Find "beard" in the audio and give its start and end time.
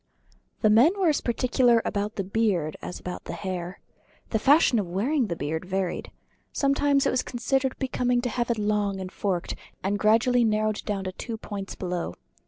2.23-2.75, 5.35-5.63